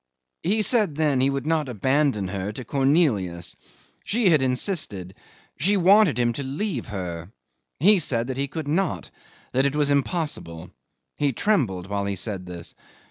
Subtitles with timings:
[0.41, 3.55] He said then he would not abandon her to Cornelius.
[4.03, 5.13] She had insisted.
[5.59, 7.31] She wanted him to leave her.
[7.79, 9.11] He said that he could not
[9.51, 10.71] that it was impossible.
[11.19, 12.73] He trembled while he said this.